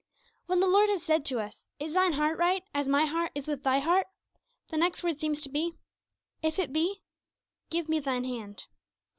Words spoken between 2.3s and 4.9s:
right, as My heart is with thy heart?' the